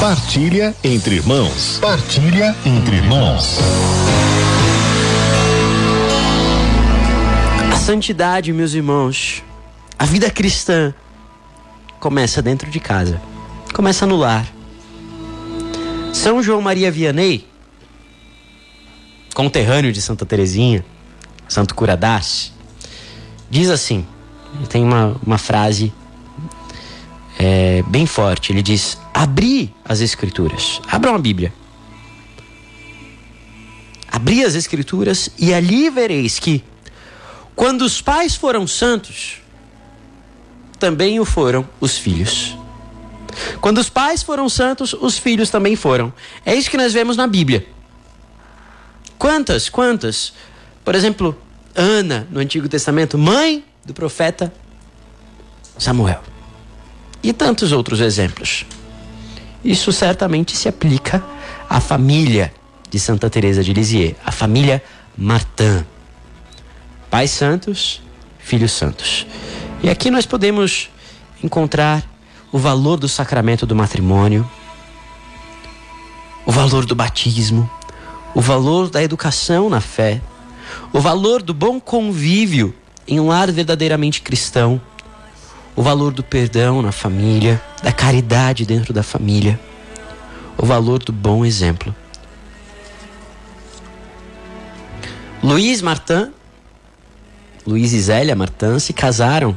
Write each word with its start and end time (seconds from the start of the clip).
Partilha 0.00 0.76
entre 0.84 1.16
irmãos. 1.16 1.78
Partilha 1.80 2.54
entre 2.66 2.96
irmãos. 2.96 3.56
A 7.72 7.76
santidade, 7.76 8.52
meus 8.52 8.74
irmãos, 8.74 9.42
a 9.98 10.04
vida 10.04 10.30
cristã 10.30 10.94
começa 11.98 12.42
dentro 12.42 12.70
de 12.70 12.78
casa. 12.78 13.20
Começa 13.72 14.06
no 14.06 14.16
lar. 14.16 14.46
São 16.12 16.42
João 16.42 16.60
Maria 16.60 16.90
Vianney, 16.90 17.48
conterrâneo 19.34 19.92
de 19.92 20.02
Santa 20.02 20.26
Teresinha, 20.26 20.84
Santo 21.48 21.74
Curadace, 21.74 22.52
diz 23.50 23.70
assim, 23.70 24.06
tem 24.68 24.84
uma, 24.84 25.16
uma 25.24 25.38
frase 25.38 25.92
é, 27.46 27.82
bem 27.86 28.06
forte. 28.06 28.52
Ele 28.52 28.62
diz: 28.62 28.98
abri 29.14 29.72
as 29.84 30.00
Escrituras. 30.00 30.80
Abram 30.90 31.14
a 31.14 31.18
Bíblia. 31.18 31.52
Abri 34.10 34.44
as 34.44 34.54
Escrituras 34.54 35.30
e 35.38 35.54
ali 35.54 35.88
vereis 35.88 36.40
que, 36.40 36.64
quando 37.54 37.82
os 37.82 38.02
pais 38.02 38.34
foram 38.34 38.66
santos, 38.66 39.40
também 40.78 41.20
o 41.20 41.24
foram 41.24 41.68
os 41.80 41.96
filhos. 41.96 42.56
Quando 43.60 43.78
os 43.78 43.88
pais 43.88 44.22
foram 44.22 44.48
santos, 44.48 44.92
os 44.94 45.16
filhos 45.18 45.50
também 45.50 45.76
foram. 45.76 46.12
É 46.44 46.54
isso 46.54 46.70
que 46.70 46.76
nós 46.76 46.92
vemos 46.92 47.16
na 47.16 47.26
Bíblia. 47.26 47.66
Quantas, 49.18 49.68
quantas? 49.68 50.32
Por 50.84 50.94
exemplo, 50.94 51.36
Ana, 51.74 52.26
no 52.30 52.40
Antigo 52.40 52.68
Testamento, 52.68 53.18
mãe 53.18 53.64
do 53.84 53.92
profeta 53.92 54.52
Samuel. 55.78 56.35
E 57.26 57.32
tantos 57.32 57.72
outros 57.72 58.00
exemplos. 58.00 58.64
Isso 59.64 59.90
certamente 59.90 60.56
se 60.56 60.68
aplica 60.68 61.24
à 61.68 61.80
família 61.80 62.54
de 62.88 63.00
Santa 63.00 63.28
Teresa 63.28 63.64
de 63.64 63.72
Lisieux, 63.72 64.14
a 64.24 64.30
família 64.30 64.80
Martin. 65.18 65.84
Pais 67.10 67.32
santos, 67.32 68.00
filhos 68.38 68.70
santos. 68.70 69.26
E 69.82 69.90
aqui 69.90 70.08
nós 70.08 70.24
podemos 70.24 70.88
encontrar 71.42 72.08
o 72.52 72.58
valor 72.58 72.96
do 72.96 73.08
sacramento 73.08 73.66
do 73.66 73.74
matrimônio, 73.74 74.48
o 76.46 76.52
valor 76.52 76.86
do 76.86 76.94
batismo, 76.94 77.68
o 78.36 78.40
valor 78.40 78.88
da 78.88 79.02
educação 79.02 79.68
na 79.68 79.80
fé, 79.80 80.22
o 80.92 81.00
valor 81.00 81.42
do 81.42 81.52
bom 81.52 81.80
convívio 81.80 82.72
em 83.08 83.18
um 83.18 83.26
lar 83.26 83.50
verdadeiramente 83.50 84.22
cristão 84.22 84.80
o 85.76 85.82
valor 85.82 86.12
do 86.12 86.22
perdão 86.22 86.80
na 86.80 86.90
família, 86.90 87.62
da 87.82 87.92
caridade 87.92 88.64
dentro 88.64 88.94
da 88.94 89.02
família, 89.02 89.60
o 90.56 90.64
valor 90.64 91.02
do 91.02 91.12
bom 91.12 91.44
exemplo. 91.44 91.94
Luiz 95.42 95.82
Martin, 95.82 96.32
Luiz 97.66 97.92
e 97.92 98.00
Zélia 98.00 98.34
Martin 98.34 98.78
se 98.78 98.94
casaram 98.94 99.56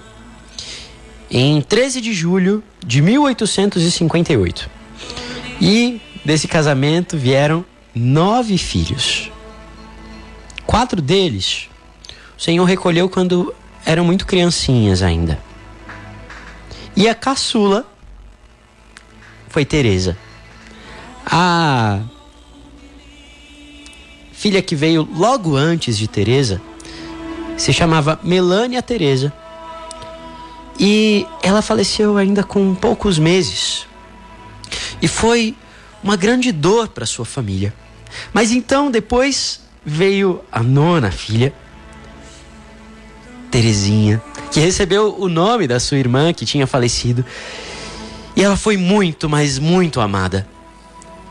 em 1.31 1.61
13 1.61 2.01
de 2.01 2.13
julho 2.13 2.61
de 2.85 3.01
1858. 3.01 4.69
E 5.61 6.01
desse 6.25 6.47
casamento 6.47 7.17
vieram 7.17 7.63
nove 7.95 8.57
filhos. 8.57 9.31
Quatro 10.65 11.01
deles 11.01 11.69
o 12.37 12.41
Senhor 12.41 12.63
recolheu 12.63 13.09
quando 13.09 13.53
eram 13.85 14.05
muito 14.05 14.25
criancinhas 14.25 15.01
ainda. 15.01 15.48
E 16.95 17.07
a 17.07 17.15
caçula 17.15 17.85
foi 19.49 19.65
Teresa. 19.65 20.17
A 21.25 21.99
filha 24.33 24.61
que 24.61 24.75
veio 24.75 25.07
logo 25.15 25.55
antes 25.55 25.97
de 25.97 26.07
Teresa 26.07 26.61
se 27.57 27.73
chamava 27.73 28.19
Melânia 28.23 28.81
Teresa. 28.81 29.33
E 30.79 31.27
ela 31.43 31.61
faleceu 31.61 32.17
ainda 32.17 32.43
com 32.43 32.73
poucos 32.73 33.19
meses. 33.19 33.85
E 35.01 35.07
foi 35.07 35.55
uma 36.01 36.15
grande 36.15 36.51
dor 36.51 36.87
para 36.87 37.05
sua 37.05 37.25
família. 37.25 37.73
Mas 38.33 38.51
então 38.51 38.89
depois 38.89 39.61
veio 39.85 40.41
a 40.51 40.63
nona 40.63 41.11
filha, 41.11 41.53
Terezinha, 43.51 44.21
que 44.51 44.59
recebeu 44.59 45.15
o 45.19 45.29
nome 45.29 45.67
da 45.67 45.79
sua 45.79 45.97
irmã 45.97 46.33
que 46.33 46.45
tinha 46.45 46.65
falecido. 46.65 47.23
E 48.35 48.43
ela 48.43 48.57
foi 48.57 48.77
muito, 48.77 49.29
mas 49.29 49.59
muito 49.59 49.99
amada. 50.01 50.47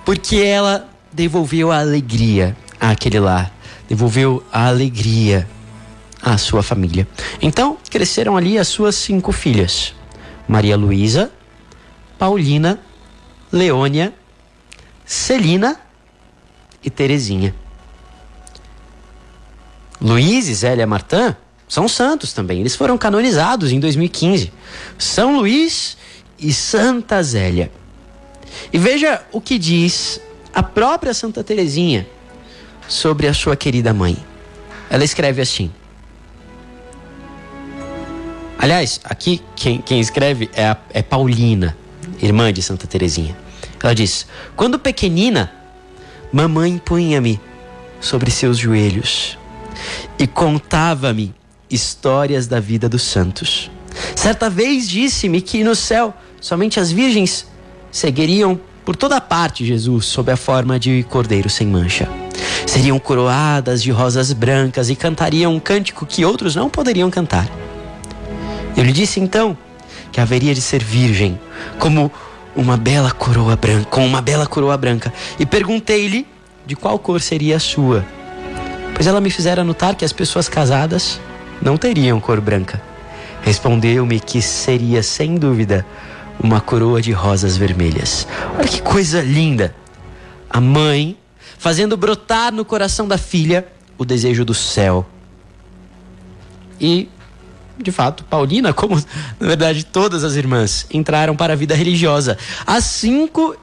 Porque 0.04 0.36
ela 0.36 0.88
devolveu 1.12 1.70
a 1.70 1.80
alegria 1.80 2.56
àquele 2.80 3.18
lar, 3.18 3.52
devolveu 3.88 4.44
a 4.52 4.68
alegria 4.68 5.48
à 6.22 6.36
sua 6.38 6.62
família. 6.62 7.06
Então, 7.40 7.76
cresceram 7.90 8.36
ali 8.36 8.58
as 8.58 8.68
suas 8.68 8.94
cinco 8.94 9.32
filhas: 9.32 9.94
Maria 10.46 10.76
Luísa, 10.76 11.30
Paulina, 12.18 12.78
Leônia, 13.52 14.12
Celina 15.04 15.80
e 16.82 16.90
Terezinha. 16.90 17.54
Luiz 20.00 20.48
e 20.48 20.54
Zélia 20.54 20.86
Martã 20.86 21.36
são 21.68 21.86
santos 21.86 22.32
também. 22.32 22.60
Eles 22.60 22.74
foram 22.74 22.96
canonizados 22.96 23.70
em 23.70 23.78
2015. 23.78 24.50
São 24.96 25.36
Luís 25.36 25.98
e 26.38 26.52
Santa 26.52 27.22
Zélia. 27.22 27.70
E 28.72 28.78
veja 28.78 29.22
o 29.30 29.40
que 29.40 29.58
diz 29.58 30.20
a 30.54 30.62
própria 30.62 31.12
Santa 31.12 31.44
Teresinha 31.44 32.08
sobre 32.88 33.28
a 33.28 33.34
sua 33.34 33.54
querida 33.54 33.92
mãe. 33.92 34.16
Ela 34.88 35.04
escreve 35.04 35.42
assim. 35.42 35.70
Aliás, 38.58 38.98
aqui 39.04 39.42
quem, 39.54 39.80
quem 39.80 40.00
escreve 40.00 40.50
é, 40.54 40.66
a, 40.66 40.76
é 40.90 41.02
Paulina, 41.02 41.76
irmã 42.20 42.52
de 42.52 42.62
Santa 42.62 42.86
Teresinha. 42.86 43.36
Ela 43.80 43.94
diz: 43.94 44.26
Quando 44.56 44.78
pequenina, 44.78 45.52
mamãe 46.32 46.78
punha-me 46.78 47.38
sobre 48.00 48.30
seus 48.30 48.56
joelhos 48.56 49.38
e 50.18 50.26
contava-me 50.26 51.34
histórias 51.70 52.46
da 52.46 52.60
vida 52.60 52.88
dos 52.88 53.02
santos. 53.02 53.70
Certa 54.14 54.48
vez 54.48 54.88
disse-me 54.88 55.40
que 55.40 55.62
no 55.64 55.74
céu 55.74 56.14
somente 56.40 56.78
as 56.78 56.90
virgens 56.90 57.46
seguiriam 57.90 58.60
por 58.84 58.96
toda 58.96 59.20
parte 59.20 59.64
Jesus 59.64 60.06
sob 60.06 60.30
a 60.32 60.36
forma 60.36 60.78
de 60.78 61.04
cordeiro 61.10 61.50
sem 61.50 61.66
mancha. 61.66 62.08
Seriam 62.66 62.98
coroadas 62.98 63.82
de 63.82 63.90
rosas 63.90 64.32
brancas 64.32 64.90
e 64.90 64.96
cantariam 64.96 65.54
um 65.54 65.60
cântico 65.60 66.06
que 66.06 66.24
outros 66.24 66.54
não 66.54 66.70
poderiam 66.70 67.10
cantar. 67.10 67.48
Eu 68.76 68.84
lhe 68.84 68.92
disse 68.92 69.20
então 69.20 69.56
que 70.12 70.20
haveria 70.20 70.54
de 70.54 70.60
ser 70.60 70.82
virgem, 70.82 71.38
como 71.78 72.10
uma 72.54 72.76
bela 72.76 73.10
coroa 73.10 73.56
branca, 73.56 73.84
com 73.90 74.06
uma 74.06 74.20
bela 74.20 74.46
coroa 74.46 74.76
branca, 74.76 75.12
e 75.38 75.44
perguntei-lhe 75.44 76.26
de 76.66 76.74
qual 76.76 76.98
cor 76.98 77.20
seria 77.20 77.56
a 77.56 77.60
sua. 77.60 78.04
Pois 78.94 79.06
ela 79.06 79.20
me 79.20 79.30
fizera 79.30 79.62
notar 79.62 79.94
que 79.94 80.04
as 80.04 80.12
pessoas 80.12 80.48
casadas 80.48 81.20
não 81.60 81.76
teriam 81.76 82.20
cor 82.20 82.40
branca. 82.40 82.80
Respondeu-me 83.42 84.20
que 84.20 84.42
seria, 84.42 85.02
sem 85.02 85.36
dúvida, 85.36 85.84
uma 86.42 86.60
coroa 86.60 87.00
de 87.00 87.12
rosas 87.12 87.56
vermelhas. 87.56 88.26
Olha 88.58 88.68
que 88.68 88.82
coisa 88.82 89.20
linda! 89.20 89.74
A 90.50 90.60
mãe 90.60 91.16
fazendo 91.58 91.96
brotar 91.96 92.52
no 92.52 92.64
coração 92.64 93.06
da 93.06 93.18
filha 93.18 93.66
o 93.98 94.04
desejo 94.04 94.44
do 94.44 94.54
céu. 94.54 95.04
E, 96.80 97.08
de 97.76 97.90
fato, 97.90 98.24
Paulina, 98.24 98.72
como 98.72 98.94
na 99.40 99.46
verdade 99.46 99.84
todas 99.84 100.22
as 100.24 100.36
irmãs, 100.36 100.86
entraram 100.90 101.36
para 101.36 101.52
a 101.52 101.56
vida 101.56 101.74
religiosa. 101.74 102.38
As 102.66 102.84
cinco 102.84 103.56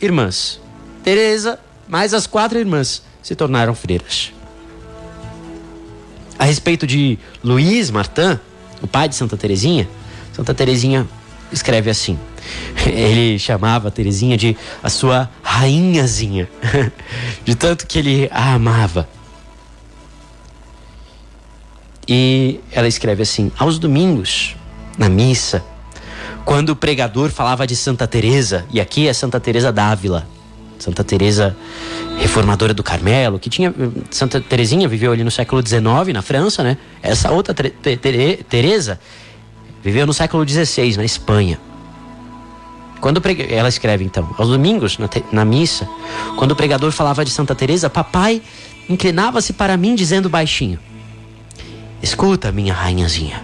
irmãs, 0.00 0.60
Teresa, 1.04 1.58
mais 1.88 2.12
as 2.12 2.26
quatro 2.26 2.58
irmãs, 2.58 3.02
se 3.22 3.34
tornaram 3.34 3.74
freiras. 3.74 4.32
A 6.38 6.44
respeito 6.44 6.86
de 6.86 7.18
Luiz 7.42 7.90
Martin, 7.90 8.38
o 8.82 8.86
pai 8.86 9.08
de 9.08 9.14
Santa 9.14 9.36
Teresinha, 9.36 9.88
Santa 10.32 10.52
Teresinha 10.52 11.06
escreve 11.50 11.90
assim. 11.90 12.18
Ele 12.86 13.38
chamava 13.38 13.88
a 13.88 13.90
Teresinha 13.90 14.36
de 14.36 14.56
a 14.82 14.88
sua 14.88 15.30
rainhazinha, 15.42 16.48
de 17.44 17.54
tanto 17.54 17.86
que 17.86 17.98
ele 17.98 18.28
a 18.30 18.54
amava. 18.54 19.08
E 22.06 22.60
ela 22.70 22.86
escreve 22.86 23.22
assim: 23.22 23.50
aos 23.58 23.78
domingos, 23.78 24.54
na 24.96 25.08
missa, 25.08 25.64
quando 26.44 26.70
o 26.70 26.76
pregador 26.76 27.30
falava 27.30 27.66
de 27.66 27.74
Santa 27.74 28.06
Teresa, 28.06 28.64
e 28.70 28.80
aqui 28.80 29.08
é 29.08 29.12
Santa 29.12 29.40
Teresa 29.40 29.72
d'Ávila, 29.72 30.28
Santa 30.78 31.02
Teresa 31.02 31.56
reformadora 32.18 32.72
do 32.72 32.82
Carmelo, 32.82 33.38
que 33.38 33.50
tinha 33.50 33.74
Santa 34.10 34.40
Teresinha 34.40 34.88
viveu 34.88 35.12
ali 35.12 35.24
no 35.24 35.30
século 35.30 35.66
XIX 35.66 36.12
na 36.12 36.22
França, 36.22 36.62
né? 36.62 36.76
Essa 37.02 37.30
outra 37.30 37.54
Teresa 37.54 38.98
viveu 39.82 40.06
no 40.06 40.12
século 40.12 40.46
XVI 40.48 40.96
na 40.96 41.04
Espanha. 41.04 41.58
Quando. 43.00 43.22
Ela 43.48 43.68
escreve 43.68 44.04
então, 44.04 44.34
aos 44.38 44.48
domingos, 44.48 44.98
na, 44.98 45.08
te... 45.08 45.24
na 45.30 45.44
missa, 45.44 45.88
quando 46.36 46.52
o 46.52 46.56
pregador 46.56 46.90
falava 46.92 47.24
de 47.24 47.30
Santa 47.30 47.54
Teresa, 47.54 47.90
papai 47.90 48.42
inclinava-se 48.88 49.52
para 49.52 49.76
mim 49.76 49.94
dizendo 49.94 50.28
baixinho: 50.28 50.78
Escuta, 52.02 52.50
minha 52.50 52.72
rainhazinha. 52.72 53.42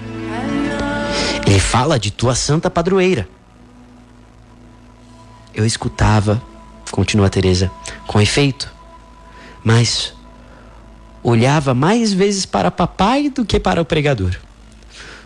Ele 1.46 1.60
fala 1.60 1.98
de 1.98 2.10
tua 2.10 2.34
santa 2.34 2.70
padroeira. 2.70 3.28
Eu 5.54 5.66
escutava, 5.66 6.42
continua 6.92 7.30
Teresa, 7.30 7.70
com 8.06 8.20
efeito, 8.20 8.70
mas 9.64 10.12
olhava 11.22 11.74
mais 11.74 12.12
vezes 12.12 12.44
para 12.44 12.70
papai 12.70 13.30
do 13.30 13.44
que 13.44 13.58
para 13.58 13.80
o 13.80 13.84
pregador. 13.84 14.36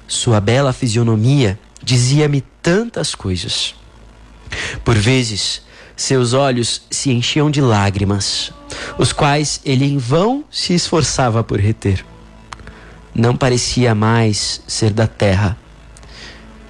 Sua 0.06 0.40
bela 0.40 0.72
fisionomia 0.72 1.58
dizia-me 1.82 2.40
tantas 2.62 3.14
coisas. 3.14 3.74
Por 4.84 4.94
vezes, 4.94 5.62
seus 5.96 6.32
olhos 6.32 6.82
se 6.88 7.10
enchiam 7.10 7.50
de 7.50 7.60
lágrimas, 7.60 8.52
os 8.96 9.12
quais 9.12 9.60
ele 9.64 9.84
em 9.84 9.98
vão 9.98 10.44
se 10.50 10.72
esforçava 10.72 11.42
por 11.42 11.58
reter. 11.58 12.04
Não 13.12 13.36
parecia 13.36 13.94
mais 13.94 14.62
ser 14.68 14.92
da 14.92 15.08
terra. 15.08 15.58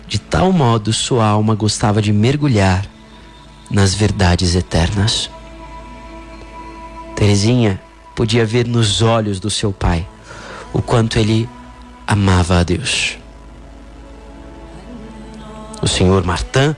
De 0.09 0.19
tal 0.19 0.53
modo 0.53 0.93
sua 0.93 1.27
alma 1.27 1.55
gostava 1.55 2.01
de 2.01 2.13
mergulhar 2.13 2.96
nas 3.71 3.95
verdades 3.95 4.55
eternas. 4.55 5.31
Terezinha 7.15 7.81
podia 8.15 8.45
ver 8.45 8.67
nos 8.67 9.03
olhos 9.03 9.41
do 9.41 9.51
seu 9.51 9.73
pai 9.73 10.07
o 10.73 10.83
quanto 10.83 11.19
ele 11.19 11.49
amava 12.07 12.61
a 12.61 12.63
Deus. 12.63 13.19
O 15.83 15.89
senhor 15.89 16.25
Martin 16.25 16.75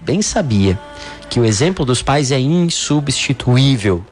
bem 0.00 0.22
sabia 0.22 0.78
que 1.28 1.40
o 1.40 1.44
exemplo 1.44 1.84
dos 1.84 2.02
pais 2.02 2.30
é 2.30 2.38
insubstituível 2.38 4.04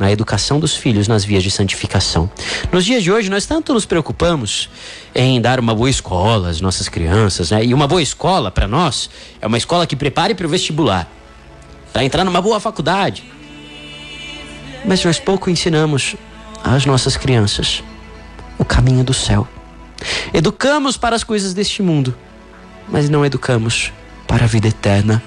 na 0.00 0.10
educação 0.10 0.58
dos 0.58 0.74
filhos 0.74 1.06
nas 1.06 1.26
vias 1.26 1.42
de 1.42 1.50
santificação. 1.50 2.30
Nos 2.72 2.86
dias 2.86 3.02
de 3.02 3.12
hoje, 3.12 3.28
nós 3.28 3.44
tanto 3.44 3.74
nos 3.74 3.84
preocupamos 3.84 4.70
em 5.14 5.38
dar 5.38 5.60
uma 5.60 5.74
boa 5.74 5.90
escola 5.90 6.48
às 6.48 6.58
nossas 6.58 6.88
crianças, 6.88 7.50
né? 7.50 7.62
E 7.66 7.74
uma 7.74 7.86
boa 7.86 8.00
escola, 8.00 8.50
para 8.50 8.66
nós, 8.66 9.10
é 9.42 9.46
uma 9.46 9.58
escola 9.58 9.86
que 9.86 9.94
prepare 9.94 10.34
para 10.34 10.46
o 10.46 10.48
vestibular, 10.48 11.06
para 11.92 12.02
entrar 12.02 12.24
numa 12.24 12.40
boa 12.40 12.58
faculdade. 12.58 13.30
Mas 14.86 15.04
nós 15.04 15.20
pouco 15.20 15.50
ensinamos 15.50 16.16
às 16.64 16.86
nossas 16.86 17.18
crianças 17.18 17.84
o 18.58 18.64
caminho 18.64 19.04
do 19.04 19.12
céu. 19.12 19.46
Educamos 20.32 20.96
para 20.96 21.14
as 21.14 21.22
coisas 21.22 21.52
deste 21.52 21.82
mundo, 21.82 22.16
mas 22.88 23.10
não 23.10 23.22
educamos 23.22 23.92
para 24.26 24.44
a 24.44 24.48
vida 24.48 24.68
eterna. 24.68 25.22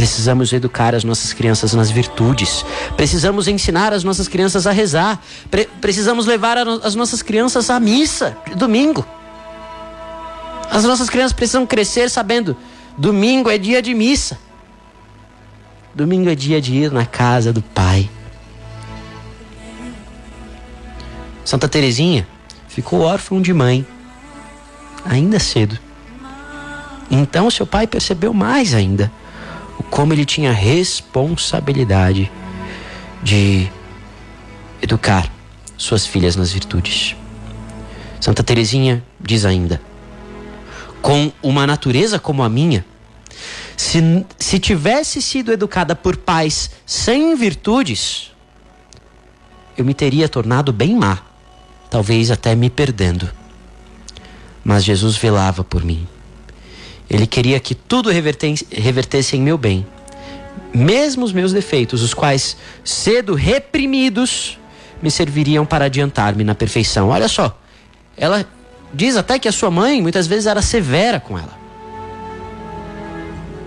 Precisamos 0.00 0.50
educar 0.50 0.94
as 0.94 1.04
nossas 1.04 1.34
crianças 1.34 1.74
nas 1.74 1.90
virtudes. 1.90 2.64
Precisamos 2.96 3.46
ensinar 3.46 3.92
as 3.92 4.02
nossas 4.02 4.28
crianças 4.28 4.66
a 4.66 4.72
rezar. 4.72 5.20
Pre 5.50 5.68
precisamos 5.78 6.24
levar 6.24 6.56
as 6.56 6.94
nossas 6.94 7.20
crianças 7.20 7.68
à 7.68 7.78
missa 7.78 8.34
domingo. 8.56 9.04
As 10.70 10.84
nossas 10.84 11.10
crianças 11.10 11.34
precisam 11.34 11.66
crescer 11.66 12.08
sabendo: 12.08 12.56
domingo 12.96 13.50
é 13.50 13.58
dia 13.58 13.82
de 13.82 13.92
missa. 13.92 14.38
Domingo 15.94 16.30
é 16.30 16.34
dia 16.34 16.62
de 16.62 16.74
ir 16.76 16.90
na 16.90 17.04
casa 17.04 17.52
do 17.52 17.60
Pai. 17.60 18.08
Santa 21.44 21.68
Teresinha 21.68 22.26
ficou 22.68 23.02
órfã 23.02 23.38
de 23.38 23.52
mãe, 23.52 23.86
ainda 25.04 25.38
cedo. 25.38 25.78
Então 27.10 27.50
seu 27.50 27.66
pai 27.66 27.86
percebeu 27.86 28.32
mais 28.32 28.72
ainda 28.72 29.12
como 29.82 30.12
ele 30.12 30.24
tinha 30.24 30.52
responsabilidade 30.52 32.30
de 33.22 33.70
educar 34.82 35.30
suas 35.76 36.06
filhas 36.06 36.36
nas 36.36 36.52
virtudes. 36.52 37.16
Santa 38.20 38.42
Teresinha 38.42 39.02
diz 39.20 39.44
ainda: 39.44 39.80
com 41.00 41.32
uma 41.42 41.66
natureza 41.66 42.18
como 42.18 42.42
a 42.42 42.48
minha, 42.48 42.84
se, 43.76 44.26
se 44.38 44.58
tivesse 44.58 45.22
sido 45.22 45.52
educada 45.52 45.96
por 45.96 46.16
pais 46.16 46.70
sem 46.84 47.34
virtudes, 47.34 48.32
eu 49.76 49.84
me 49.84 49.94
teria 49.94 50.28
tornado 50.28 50.72
bem 50.72 50.94
má, 50.94 51.18
talvez 51.88 52.30
até 52.30 52.54
me 52.54 52.68
perdendo. 52.68 53.30
Mas 54.62 54.84
Jesus 54.84 55.16
velava 55.16 55.64
por 55.64 55.82
mim. 55.82 56.06
Ele 57.10 57.26
queria 57.26 57.58
que 57.58 57.74
tudo 57.74 58.08
revertesse 58.08 59.36
em 59.36 59.42
meu 59.42 59.58
bem. 59.58 59.84
Mesmo 60.72 61.24
os 61.24 61.32
meus 61.32 61.52
defeitos, 61.52 62.02
os 62.02 62.14
quais, 62.14 62.56
cedo 62.84 63.34
reprimidos, 63.34 64.56
me 65.02 65.10
serviriam 65.10 65.66
para 65.66 65.86
adiantar-me 65.86 66.44
na 66.44 66.54
perfeição. 66.54 67.08
Olha 67.08 67.26
só, 67.26 67.58
ela 68.16 68.46
diz 68.94 69.16
até 69.16 69.38
que 69.38 69.48
a 69.48 69.52
sua 69.52 69.70
mãe 69.70 70.00
muitas 70.00 70.28
vezes 70.28 70.46
era 70.46 70.62
severa 70.62 71.18
com 71.18 71.36
ela. 71.36 71.58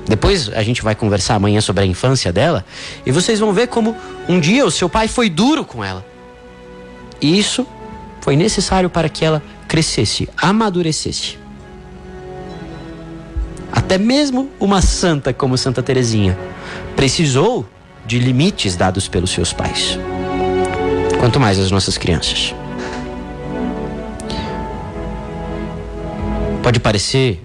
Depois 0.07 0.49
a 0.49 0.63
gente 0.63 0.81
vai 0.81 0.95
conversar 0.95 1.35
amanhã 1.35 1.59
sobre 1.59 1.83
a 1.83 1.85
infância 1.85 2.31
dela 2.31 2.65
e 3.05 3.11
vocês 3.11 3.39
vão 3.39 3.51
ver 3.51 3.67
como 3.67 3.95
um 4.27 4.39
dia 4.39 4.65
o 4.65 4.71
seu 4.71 4.87
pai 4.87 5.07
foi 5.07 5.29
duro 5.29 5.65
com 5.65 5.83
ela. 5.83 6.05
E 7.21 7.37
isso 7.37 7.67
foi 8.21 8.35
necessário 8.35 8.89
para 8.89 9.09
que 9.09 9.23
ela 9.25 9.41
crescesse, 9.67 10.29
amadurecesse. 10.37 11.42
Até 13.75 13.97
mesmo 13.97 14.51
uma 14.59 14.83
santa 14.83 15.33
como 15.33 15.57
Santa 15.57 15.81
Teresinha 15.81 16.37
precisou 16.95 17.67
de 18.05 18.19
limites 18.19 18.75
dados 18.75 19.07
pelos 19.07 19.31
seus 19.31 19.51
pais. 19.51 19.97
Quanto 21.19 21.39
mais 21.39 21.57
as 21.57 21.71
nossas 21.71 21.97
crianças. 21.97 22.53
Pode 26.61 26.79
parecer 26.79 27.43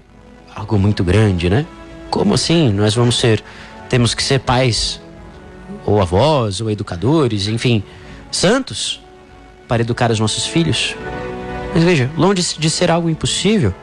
algo 0.55 0.77
muito 0.77 1.03
grande, 1.03 1.49
né? 1.49 1.65
Como 2.11 2.35
assim? 2.35 2.71
Nós 2.71 2.93
vamos 2.93 3.17
ser, 3.17 3.43
temos 3.89 4.13
que 4.13 4.21
ser 4.21 4.39
pais, 4.39 5.01
ou 5.83 5.99
avós, 5.99 6.61
ou 6.61 6.69
educadores, 6.69 7.47
enfim, 7.47 7.83
santos, 8.31 9.01
para 9.67 9.81
educar 9.81 10.11
os 10.11 10.19
nossos 10.19 10.45
filhos. 10.45 10.95
Mas 11.73 11.83
veja, 11.83 12.09
longe 12.15 12.55
de 12.57 12.69
ser 12.69 12.91
algo 12.91 13.09
impossível, 13.09 13.73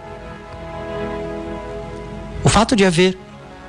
fato 2.57 2.75
de 2.75 2.87
haver 2.87 3.19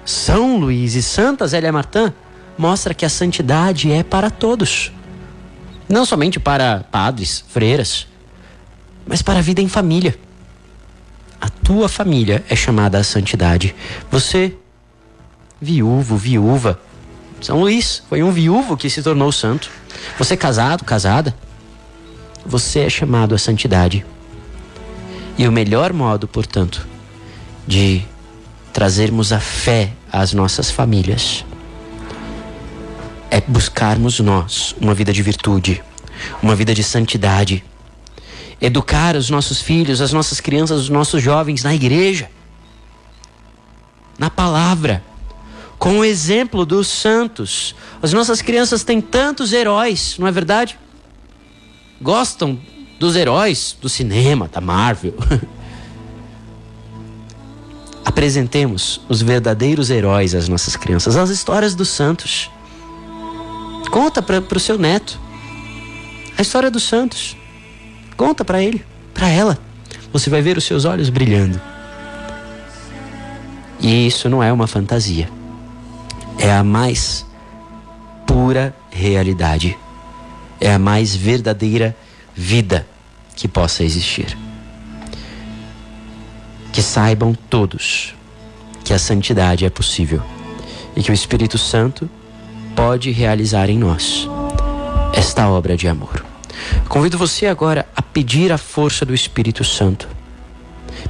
São 0.06 0.57
Luís 0.57 0.95
e 0.95 1.04
Santa 1.04 1.45
Zélia 1.45 1.74
Martã 1.74 2.13
mostra 2.57 2.94
que 2.94 3.06
a 3.06 3.09
santidade 3.09 3.92
é 3.92 4.02
para 4.02 4.30
todos. 4.30 4.94
Não 5.90 6.06
somente 6.06 6.40
para 6.40 6.85
padres, 6.90 7.44
freiras, 7.50 8.07
mas 9.06 9.21
para 9.21 9.40
a 9.40 9.42
vida 9.42 9.61
em 9.61 9.68
família. 9.68 10.18
A 11.42 11.50
tua 11.50 11.90
família 11.90 12.45
é 12.47 12.56
chamada 12.56 12.97
à 12.97 13.04
santidade. 13.04 13.76
Você, 14.09 14.56
viúvo, 15.59 16.16
viúva, 16.16 16.80
São 17.42 17.59
Luís 17.59 18.02
foi 18.07 18.23
um 18.23 18.31
viúvo 18.31 18.78
que 18.78 18.90
se 18.90 19.04
tornou 19.04 19.33
santo. 19.33 19.69
Você 20.18 20.38
casado, 20.38 20.85
casada, 20.85 21.35
você 22.45 22.80
é 22.80 22.90
chamado 22.90 23.35
à 23.35 23.38
santidade. 23.38 24.06
E 25.38 25.45
o 25.45 25.52
melhor 25.52 25.92
modo, 25.92 26.26
portanto, 26.26 26.88
de 27.68 28.02
trazermos 28.78 29.34
a 29.34 29.40
fé 29.40 29.92
às 30.12 30.34
nossas 30.34 30.69
famílias. 30.69 31.44
É 33.31 33.42
buscarmos 33.42 34.19
nós 34.19 34.76
uma 34.80 34.94
vida 34.94 35.12
de 35.12 35.24
virtude, 35.24 35.84
uma 36.44 36.56
vida 36.56 36.76
de 36.76 36.84
santidade. 36.84 37.64
Educar 38.62 39.16
os 39.16 39.31
nossos 39.31 39.64
filhos, 39.64 40.00
as 40.00 40.14
nossas 40.14 40.40
crianças, 40.40 40.80
os 40.80 40.90
nossos 40.90 41.24
jovens 41.24 41.64
na 41.64 41.74
igreja, 41.74 42.30
na 44.16 44.30
palavra, 44.30 45.04
com 45.80 45.98
o 45.98 46.06
exemplo 46.06 46.64
dos 46.64 46.88
santos. 46.88 47.74
As 48.00 48.14
nossas 48.14 48.44
crianças 48.44 48.84
têm 48.84 49.02
tantos 49.02 49.54
heróis, 49.54 50.18
não 50.19 50.28
é 50.28 50.31
verdade? 50.31 50.78
Gostam 52.00 52.60
dos 53.00 53.16
heróis 53.16 53.76
do 53.81 53.90
cinema, 53.90 54.48
da 54.48 54.62
Marvel. 54.62 55.16
apresentemos 58.18 59.00
os 59.07 59.21
verdadeiros 59.21 59.92
heróis 59.92 60.33
às 60.33 60.50
nossas 60.50 60.76
crianças, 60.76 61.16
as 61.16 61.30
histórias 61.30 61.76
dos 61.76 61.90
santos. 61.90 62.50
Conta 63.92 64.24
para 64.24 64.40
o 64.40 64.59
seu 64.59 64.76
neto 64.76 65.19
a 66.36 66.42
história 66.42 66.71
dos 66.71 66.81
santos. 66.81 67.38
Conta 68.18 68.44
para 68.44 68.59
ele, 68.59 68.83
para 69.14 69.30
ela. 69.30 69.59
Você 70.12 70.31
vai 70.31 70.42
ver 70.42 70.57
os 70.57 70.64
seus 70.64 70.83
olhos 70.83 71.12
brilhando. 71.12 71.62
E 73.80 74.07
isso 74.07 74.28
não 74.28 74.42
é 74.42 74.52
uma 74.52 74.66
fantasia. 74.66 75.30
É 76.40 76.52
a 76.52 76.64
mais 76.64 77.24
pura 78.26 78.76
realidade. 78.90 79.78
É 80.59 80.74
a 80.74 80.80
mais 80.80 81.16
verdadeira 81.16 81.95
vida 82.36 82.88
que 83.36 83.47
possa 83.47 83.83
existir 83.83 84.36
que 86.78 86.84
saibam 86.84 87.34
todos 87.34 88.14
que 88.84 88.94
a 88.94 89.00
santidade 89.00 89.66
é 89.66 89.69
possível 89.69 90.22
e 90.96 91.02
que 91.02 91.10
o 91.10 91.14
Espírito 91.14 91.57
Santo 91.57 92.07
pode 92.76 93.10
realizar 93.10 93.68
em 93.68 93.80
nós 93.80 94.30
esta 95.12 95.50
obra 95.50 95.76
de 95.76 95.88
amor. 95.88 96.24
Convido 96.88 97.18
você 97.18 97.48
agora 97.48 97.88
a 97.96 98.02
pedir 98.04 98.52
a 98.52 98.60
força 98.60 99.04
do 99.04 99.16
Espírito 99.16 99.64
Santo. 99.64 100.07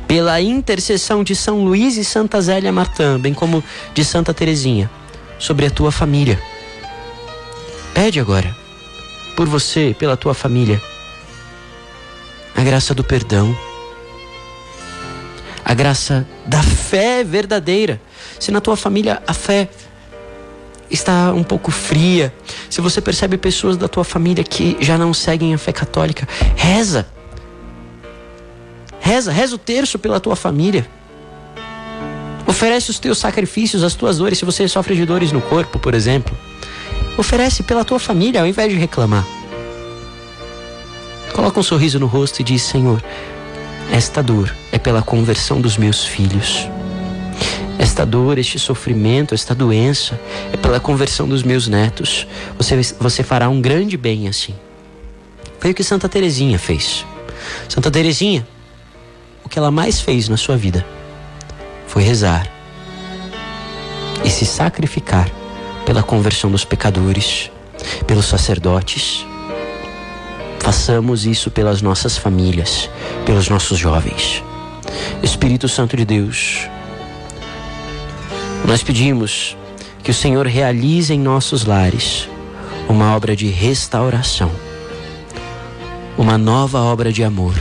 Pela 0.08 0.40
intercessão 0.40 1.22
de 1.22 1.36
São 1.36 1.66
Luís 1.66 1.98
e 1.98 2.06
Santa 2.06 2.40
Zélia 2.40 2.72
Martã, 2.72 3.20
bem 3.20 3.34
como 3.34 3.62
de 3.94 4.06
Santa 4.06 4.34
Teresinha, 4.34 4.90
sobre 5.38 5.66
a 5.66 5.70
tua 5.70 5.92
família. 5.92 6.42
Pede 7.94 8.22
agora, 8.22 8.56
por 9.36 9.50
você, 9.50 9.94
pela 10.00 10.16
tua 10.16 10.34
família, 10.34 10.82
a 12.56 12.64
graça 12.64 12.96
do 12.96 13.04
perdão, 13.04 13.54
a 15.68 15.74
graça 15.74 16.26
da 16.46 16.64
fé 16.64 17.26
verdadeira. 17.26 18.00
Se 18.40 18.52
na 18.52 18.62
tua 18.62 18.78
família 18.78 19.22
a 19.28 19.34
fé 19.34 19.68
está 20.90 21.34
um 21.34 21.44
pouco 21.44 21.72
fria, 21.72 22.34
se 22.70 22.80
você 22.80 23.02
percebe 23.02 23.38
pessoas 23.38 23.76
da 23.76 23.90
tua 23.90 24.06
família 24.06 24.46
que 24.46 24.78
já 24.80 24.98
não 24.98 25.14
seguem 25.14 25.54
a 25.54 25.58
fé 25.58 25.74
católica, 25.74 26.26
reza. 26.56 27.06
Reza, 29.02 29.30
reza 29.30 29.56
o 29.56 29.58
terço 29.58 30.00
pela 30.00 30.22
tua 30.22 30.38
família. 30.38 30.88
Oferece 32.48 32.90
os 32.90 32.98
teus 32.98 33.18
sacrifícios, 33.18 33.84
as 33.84 33.94
tuas 33.94 34.20
dores, 34.20 34.38
se 34.40 34.46
você 34.46 34.70
sofre 34.70 34.96
de 34.96 35.06
dores 35.06 35.34
no 35.34 35.42
corpo, 35.42 35.80
por 35.80 35.94
exemplo. 35.94 36.34
Oferece 37.18 37.62
pela 37.62 37.84
tua 37.84 38.00
família 38.00 38.40
ao 38.40 38.48
invés 38.48 38.72
de 38.72 38.80
reclamar. 38.80 39.28
Coloca 41.34 41.60
um 41.60 41.64
sorriso 41.64 42.00
no 42.00 42.08
rosto 42.08 42.40
e 42.40 42.44
diz: 42.44 42.62
Senhor, 42.62 43.04
esta 43.92 44.22
dor 44.22 44.54
é 44.72 44.78
pela 44.78 45.02
conversão 45.02 45.60
dos 45.60 45.78
meus 45.78 46.06
filhos. 46.06 46.68
Esta 47.80 48.06
dor, 48.06 48.38
este 48.38 48.60
sofrimento, 48.60 49.34
esta 49.34 49.54
doença 49.54 50.20
é 50.52 50.58
pela 50.58 50.80
conversão 50.80 51.28
dos 51.28 51.44
meus 51.44 51.68
netos. 51.68 52.28
Você, 52.58 52.82
você 53.00 53.24
fará 53.24 53.50
um 53.50 53.62
grande 53.62 53.98
bem 53.98 54.28
assim. 54.28 54.56
Foi 55.60 55.72
o 55.72 55.74
que 55.74 55.84
Santa 55.84 56.10
Teresinha 56.10 56.60
fez. 56.60 57.06
Santa 57.70 57.90
Teresinha, 57.90 58.48
o 59.44 59.50
que 59.50 59.58
ela 59.58 59.72
mais 59.72 60.02
fez 60.02 60.28
na 60.28 60.38
sua 60.38 60.58
vida 60.58 60.86
foi 61.88 62.04
rezar 62.04 62.52
e 64.24 64.30
se 64.30 64.46
sacrificar 64.46 65.30
pela 65.86 66.04
conversão 66.04 66.52
dos 66.52 66.66
pecadores, 66.66 67.50
pelos 68.06 68.26
sacerdotes. 68.26 69.26
Façamos 70.68 71.26
isso 71.26 71.50
pelas 71.50 71.82
nossas 71.82 72.18
famílias, 72.18 72.90
pelos 73.26 73.48
nossos 73.48 73.80
jovens. 73.80 74.44
Espírito 75.24 75.66
Santo 75.70 75.96
de 75.96 76.04
Deus, 76.04 76.68
nós 78.66 78.84
pedimos 78.84 79.56
que 80.04 80.12
o 80.12 80.14
Senhor 80.14 80.46
realize 80.46 81.14
em 81.14 81.20
nossos 81.22 81.64
lares 81.64 82.28
uma 82.90 83.16
obra 83.16 83.34
de 83.34 83.48
restauração, 83.48 84.52
uma 86.18 86.38
nova 86.38 86.82
obra 86.82 87.14
de 87.14 87.24
amor. 87.24 87.56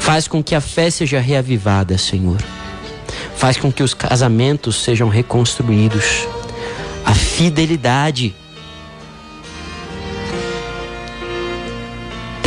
Faz 0.00 0.26
com 0.26 0.42
que 0.42 0.54
a 0.54 0.60
fé 0.60 0.88
seja 0.88 1.20
reavivada, 1.20 1.98
Senhor. 1.98 2.38
Faz 3.36 3.58
com 3.58 3.70
que 3.70 3.82
os 3.82 3.92
casamentos 3.92 4.82
sejam 4.82 5.10
reconstruídos. 5.10 6.26
A 7.04 7.12
fidelidade 7.12 8.34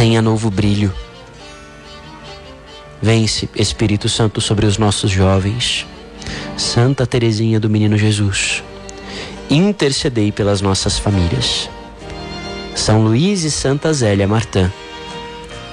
tenha 0.05 0.21
novo 0.21 0.51
brilho. 0.51 0.93
Vence, 3.01 3.49
Espírito 3.55 4.07
Santo, 4.07 4.39
sobre 4.39 4.67
os 4.67 4.77
nossos 4.77 5.09
jovens 5.09 5.87
Santa 6.55 7.07
Teresinha 7.07 7.59
do 7.59 7.67
Menino 7.67 7.97
Jesus, 7.97 8.63
intercedei 9.49 10.31
pelas 10.31 10.61
nossas 10.61 10.99
famílias. 10.99 11.67
São 12.75 13.03
Luís 13.03 13.43
e 13.43 13.49
Santa 13.49 13.91
Zélia 13.93 14.27
Martã, 14.27 14.71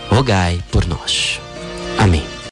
rogai 0.08 0.62
por 0.70 0.86
nós. 0.86 1.38
Amém. 1.98 2.31